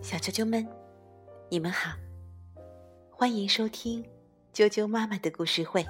[0.00, 0.66] 小啾啾们，
[1.50, 1.90] 你们好，
[3.10, 4.02] 欢迎收听
[4.54, 5.84] 啾啾妈妈的故事会。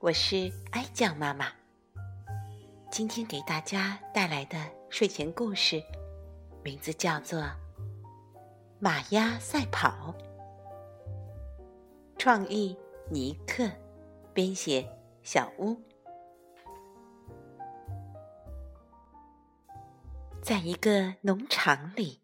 [0.00, 1.46] 我是哀酱妈妈，
[2.90, 4.58] 今天给大家带来的
[4.90, 5.82] 睡前故事，
[6.62, 7.40] 名字叫做
[8.78, 10.14] 《马鸭赛跑》，
[12.18, 12.76] 创意
[13.10, 13.66] 尼克，
[14.34, 14.86] 编写
[15.22, 15.74] 小屋。
[20.42, 22.20] 在一个农场里。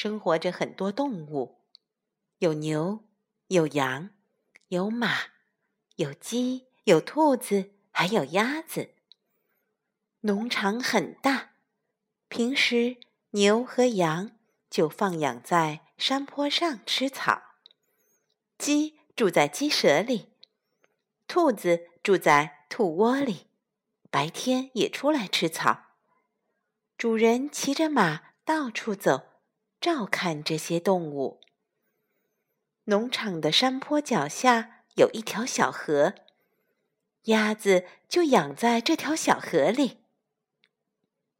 [0.00, 1.58] 生活着很多动物，
[2.38, 3.02] 有牛，
[3.48, 4.10] 有羊，
[4.68, 5.16] 有马，
[5.96, 8.90] 有鸡，有兔子，还有鸭子。
[10.20, 11.50] 农场很大，
[12.28, 12.98] 平时
[13.30, 14.30] 牛和羊
[14.70, 17.42] 就放养在山坡上吃草，
[18.56, 20.28] 鸡住在鸡舍里，
[21.26, 23.48] 兔子住在兔窝里，
[24.12, 25.86] 白天也出来吃草。
[26.96, 29.27] 主人骑着马到处走。
[29.80, 31.40] 照看这些动物。
[32.84, 36.14] 农场的山坡脚下有一条小河，
[37.24, 39.98] 鸭子就养在这条小河里。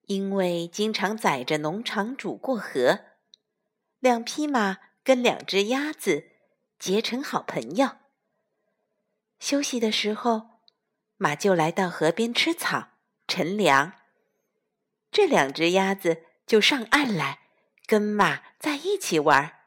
[0.03, 3.00] 因为经常载着农场主过河，
[3.98, 6.30] 两匹马跟两只鸭子
[6.78, 7.97] 结成好朋友。
[9.39, 10.62] 休息的时候，
[11.17, 12.89] 马就来到河边吃草、
[13.27, 13.92] 乘凉，
[15.11, 17.48] 这两只鸭子就上岸来。
[17.89, 19.61] 跟马在一起玩。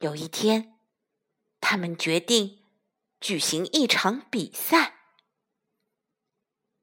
[0.00, 0.78] 有一天，
[1.58, 2.62] 他们决定
[3.18, 4.92] 举行一场比赛。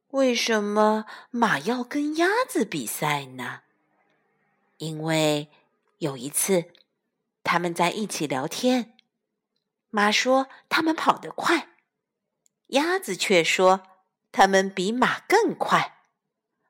[0.07, 3.61] 为什么马要跟鸭子比赛呢？
[4.77, 5.51] 因为
[5.99, 6.73] 有一次，
[7.43, 8.97] 他们在一起聊天，
[9.91, 11.69] 马说他们跑得快，
[12.69, 13.83] 鸭子却说
[14.31, 15.99] 他们比马更快。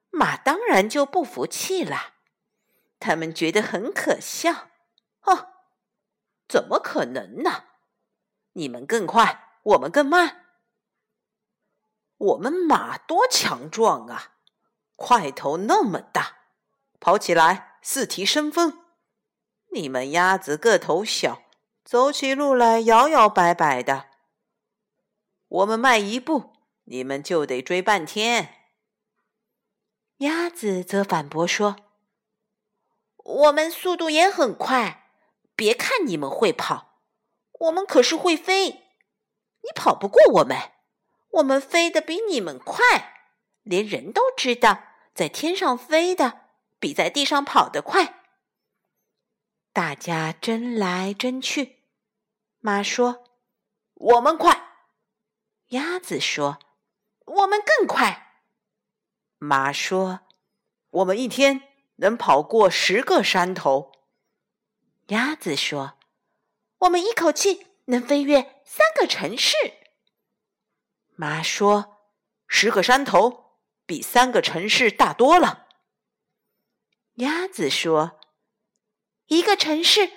[0.10, 2.16] 马当然就不服气了。
[3.02, 4.70] 他们觉得很可笑，
[5.24, 5.48] 哦，
[6.48, 7.66] 怎么可能呢？
[8.54, 10.46] 你们更快，我们更慢。
[12.18, 14.34] 我们马多强壮啊，
[14.96, 16.38] 块头那么大，
[17.00, 18.86] 跑起来似提升风。
[19.74, 21.42] 你们鸭子个头小，
[21.84, 24.10] 走起路来摇摇摆摆的。
[25.48, 26.54] 我们迈一步，
[26.84, 28.70] 你们就得追半天。
[30.18, 31.78] 鸭子则反驳说。
[33.24, 35.12] 我们速度也很快，
[35.56, 37.00] 别看你们会跑，
[37.52, 38.70] 我们可是会飞。
[39.64, 40.58] 你跑不过我们，
[41.34, 43.30] 我们飞得比你们快，
[43.62, 44.84] 连人都知道，
[45.14, 46.42] 在天上飞的
[46.80, 48.24] 比在地上跑得快。
[49.72, 51.84] 大家争来争去，
[52.60, 53.24] 马说
[53.94, 54.70] ：“我们快。”
[55.70, 56.58] 鸭子说
[57.24, 58.42] ：“我们更快。”
[59.38, 60.22] 马说
[60.90, 61.68] ：“我们一天。”
[62.02, 63.92] 能跑过十个山头，
[65.08, 66.00] 鸭子说
[66.80, 69.56] ：“我们一口气能飞越三个城市。”
[71.16, 71.98] 妈说
[72.48, 75.68] ：“十个山头比三个城市大多了。”
[77.18, 78.20] 鸭子说
[79.28, 80.08] ：“一个城市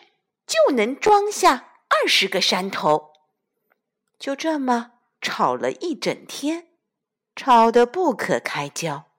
[0.47, 3.13] 就能装下二十个山头。”
[4.19, 6.69] 就这么吵了一整天，
[7.37, 9.11] 吵得不可开交。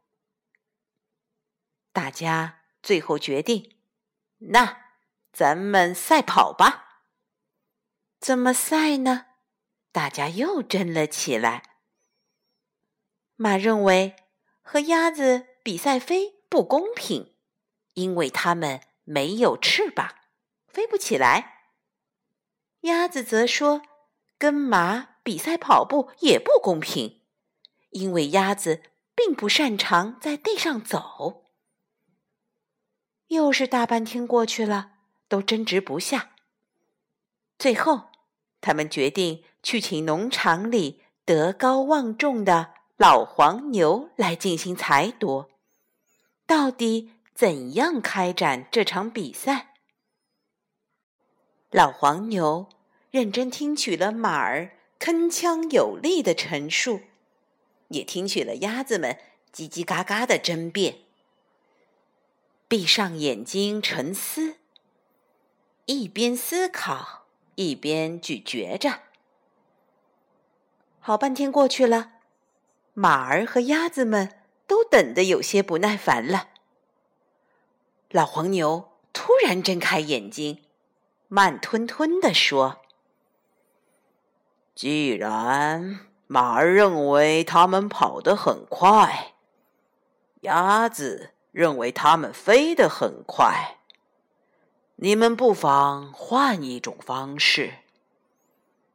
[1.95, 3.77] 大家最后决定，
[4.39, 4.79] 那
[5.31, 7.03] 咱们赛跑吧。
[8.19, 9.27] 怎么赛呢？
[9.93, 11.63] 大家又争了起来。
[13.37, 14.17] 马认为
[14.61, 17.33] 和鸭子比赛飞不公平，
[17.93, 20.15] 因为它们没有翅膀，
[20.67, 21.69] 飞不起来。
[22.81, 23.81] 鸭子则说，
[24.37, 27.21] 跟马比赛跑步也不公平，
[27.91, 28.83] 因为鸭子
[29.15, 31.44] 并不擅长在地上走。
[33.35, 34.93] 又是大半天过去了，
[35.27, 36.31] 都争执不下。
[37.59, 38.09] 最后，
[38.59, 45.49] 他们决定去请农场里德高望重的老黄牛来进行裁夺，
[46.45, 49.73] 到底怎样开展这场比赛？
[51.71, 52.69] 老黄牛
[53.11, 57.01] 认真听取了马儿铿锵有力的陈述，
[57.89, 59.17] 也听取了鸭子们
[59.53, 61.04] 叽叽嘎嘎的争辩。
[62.77, 64.57] 闭上眼睛沉思，
[65.85, 67.23] 一边思考
[67.55, 68.99] 一边咀嚼着。
[70.99, 72.15] 好半天过去了，
[72.93, 76.49] 马儿和鸭子们都等得有些不耐烦了。
[78.09, 80.61] 老黄牛突然睁开眼睛，
[81.29, 82.81] 慢吞吞地说
[84.75, 89.33] ：“既然马儿认为他们跑得很快，
[90.41, 93.77] 鸭子……”认为它们飞得很快。
[94.97, 97.75] 你们不妨换一种方式。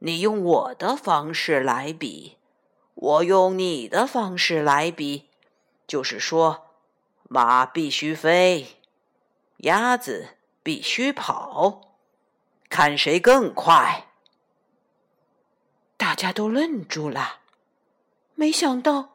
[0.00, 2.36] 你用我的方式来比，
[2.94, 5.30] 我用你的方式来比，
[5.86, 6.66] 就是说，
[7.30, 8.76] 马必须飞，
[9.58, 11.96] 鸭子必须跑，
[12.68, 14.08] 看谁更快。
[15.96, 17.38] 大家都愣住了，
[18.34, 19.12] 没想到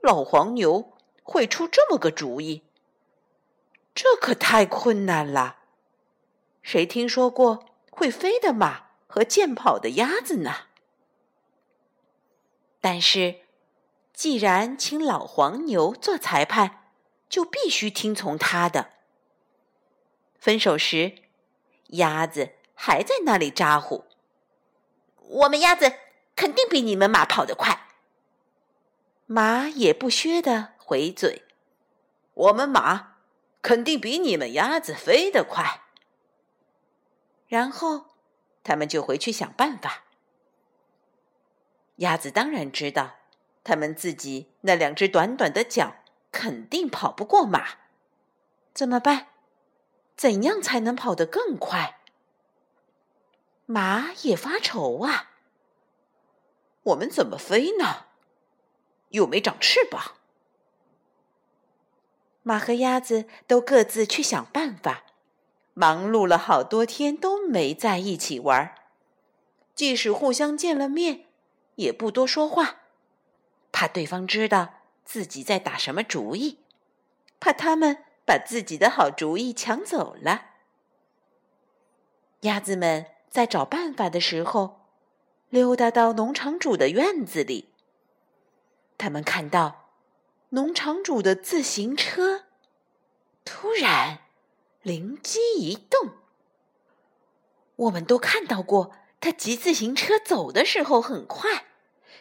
[0.00, 0.92] 老黄牛
[1.24, 2.62] 会出这么个主意。
[3.96, 5.56] 这可太困难了，
[6.60, 8.84] 谁听说过会飞的马？
[9.06, 10.66] 和健跑的鸭子呢？
[12.82, 13.40] 但是，
[14.12, 16.90] 既然请老黄牛做裁判，
[17.30, 18.90] 就必须听从他的。
[20.38, 21.22] 分手时，
[21.86, 24.04] 鸭子还在那里咋呼
[25.16, 25.94] ：“我们鸭子
[26.36, 27.88] 肯定比你们马跑得快。”
[29.24, 31.46] 马也不削的回嘴
[32.34, 33.15] ：“我们马
[33.66, 35.82] 肯定比你们鸭子飞得快。”
[37.48, 38.06] 然后。
[38.62, 40.02] 他们就回去想办法。
[41.98, 43.14] 鸭子当然知道，
[43.62, 45.98] 他们自己那两只短短的脚
[46.32, 47.64] 肯定跑不过马，
[48.74, 49.28] 怎么办？
[50.16, 52.00] 怎样才能跑得更快？
[53.66, 55.30] 马也发愁啊！
[56.82, 58.06] 我们怎么飞呢？
[59.10, 60.15] 又没长翅膀。
[62.46, 65.02] 马和鸭子都各自去想办法。
[65.74, 68.72] 忙碌了好多天都没在一起玩，
[69.74, 71.26] 即使互相见了面，
[71.74, 72.76] 也不多说话，
[73.72, 76.60] 怕对方知道自己在打什么主意，
[77.40, 80.50] 怕他们把自己的好主意抢走了。
[82.42, 84.82] 鸭子们在找办法的时候，
[85.50, 87.70] 溜达到农场主的院子里，
[88.96, 89.85] 他们看到
[90.56, 92.44] 农场主的自行车，
[93.44, 94.20] 突然。
[94.80, 96.12] 灵机一动，
[97.74, 101.66] 我们都看到过他骑自行车走的时候很快，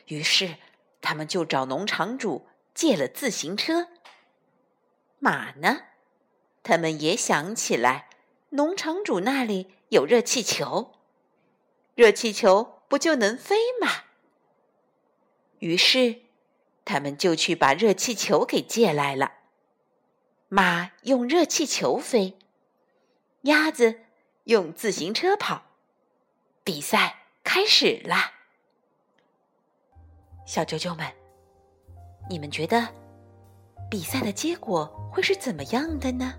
[0.08, 0.58] 于是
[1.00, 3.88] 他们就找农场主借了自行车。
[5.20, 5.84] 马呢？
[6.64, 8.10] 他们也想起来，
[8.50, 10.96] 农场主那里有热气球，
[11.94, 13.88] 热气球不就能飞吗？
[15.60, 16.24] 于是
[16.86, 19.34] 他们就去把热气球给借来了。
[20.48, 22.38] 马用热气球飞。
[23.42, 24.00] 鸭子
[24.46, 25.64] 用自行车跑，
[26.64, 28.32] 比赛开始啦！
[30.48, 31.06] 小啾啾们，
[32.28, 32.88] 你们觉得
[33.90, 36.34] 比赛的结果会是怎么样的呢？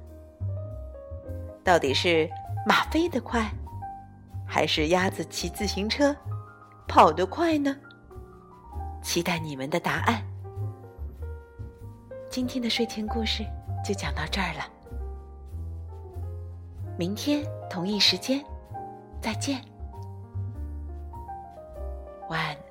[1.63, 2.29] 到底是
[2.67, 3.49] 马飞得快，
[4.45, 6.17] 还是鸭子骑自行车
[6.89, 7.77] 跑得快呢？
[9.01, 10.25] 期待你们的答案。
[12.29, 13.45] 今天的睡前故事
[13.85, 14.67] 就讲到这儿了。
[16.99, 18.45] 明天同一时间，
[19.21, 19.61] 再见，
[22.29, 22.66] 晚安。